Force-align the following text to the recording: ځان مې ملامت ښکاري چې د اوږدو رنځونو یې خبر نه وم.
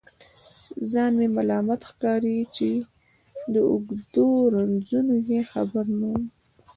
ځان 0.91 1.11
مې 1.19 1.27
ملامت 1.37 1.81
ښکاري 1.89 2.37
چې 2.55 2.69
د 3.53 3.55
اوږدو 3.69 4.27
رنځونو 4.53 5.15
یې 5.29 5.39
خبر 5.51 5.85
نه 5.99 6.07
وم. 6.11 6.23